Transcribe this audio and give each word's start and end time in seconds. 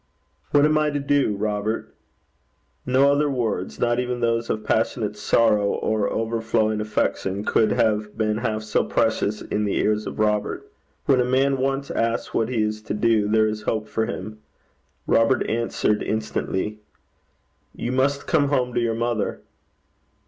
'What 0.49 0.65
am 0.65 0.79
I 0.79 0.89
to 0.89 0.99
do, 0.99 1.35
Robert?' 1.35 1.93
No 2.87 3.11
other 3.11 3.29
words, 3.29 3.79
not 3.79 3.99
even 3.99 4.19
those 4.19 4.49
of 4.49 4.63
passionate 4.63 5.15
sorrow, 5.15 5.67
or 5.73 6.09
overflowing 6.09 6.81
affection, 6.81 7.45
could 7.45 7.71
have 7.73 8.17
been 8.17 8.37
half 8.37 8.63
so 8.63 8.83
precious 8.83 9.43
in 9.43 9.63
the 9.63 9.75
ears 9.77 10.07
of 10.07 10.17
Robert. 10.17 10.67
When 11.05 11.19
a 11.21 11.23
man 11.23 11.57
once 11.59 11.91
asks 11.91 12.33
what 12.33 12.49
he 12.49 12.63
is 12.63 12.81
to 12.81 12.95
do, 12.95 13.27
there 13.27 13.45
is 13.47 13.61
hope 13.61 13.87
for 13.87 14.07
him. 14.07 14.39
Robert 15.05 15.47
answered 15.47 16.01
instantly, 16.01 16.79
'You 17.75 17.91
must 17.91 18.25
come 18.25 18.47
home 18.47 18.73
to 18.73 18.81
your 18.81 18.95
mother.' 18.95 19.41